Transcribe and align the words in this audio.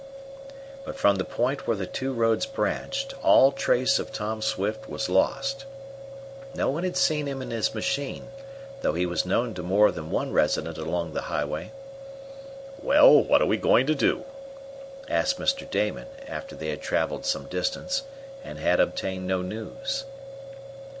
But 0.83 0.95
from 0.97 1.17
the 1.17 1.23
point 1.23 1.67
where 1.67 1.77
the 1.77 1.85
two 1.85 2.11
roads 2.11 2.47
branched, 2.47 3.13
all 3.21 3.51
trace 3.51 3.99
of 3.99 4.11
Tom 4.11 4.41
Swift 4.41 4.89
was 4.89 5.09
lost. 5.09 5.65
No 6.55 6.71
one 6.71 6.83
had 6.83 6.97
seen 6.97 7.27
him 7.27 7.39
in 7.39 7.51
his 7.51 7.75
machine, 7.75 8.29
though 8.81 8.95
he 8.95 9.05
was 9.05 9.27
known 9.27 9.53
to 9.53 9.61
more 9.61 9.91
than 9.91 10.09
one 10.09 10.31
resident 10.33 10.79
along 10.79 11.13
the 11.13 11.21
highway. 11.29 11.69
"Well, 12.81 13.21
what 13.23 13.43
are 13.43 13.45
we 13.45 13.57
going 13.57 13.85
to 13.85 13.93
do?" 13.93 14.25
asked 15.07 15.37
Mr. 15.37 15.69
Damon, 15.69 16.07
after 16.27 16.55
they 16.55 16.69
had 16.69 16.81
traveled 16.81 17.23
some 17.27 17.45
distance 17.45 18.01
and 18.43 18.57
had 18.57 18.79
obtained 18.79 19.27
no 19.27 19.43
news. 19.43 20.05